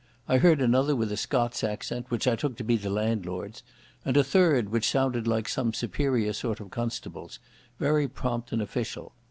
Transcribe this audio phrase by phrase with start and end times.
[0.27, 3.61] I heard another with a Scots accent, which I took to be the landlord's,
[4.03, 7.37] and a third which sounded like some superior sort of constable's,
[7.77, 9.13] very prompt and official.